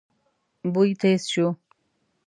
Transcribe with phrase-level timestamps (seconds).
[0.73, 1.47] بوی تېز شو.